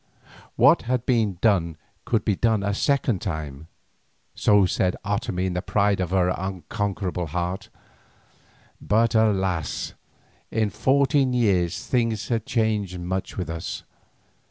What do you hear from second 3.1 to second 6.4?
time—so said Otomie in the pride of her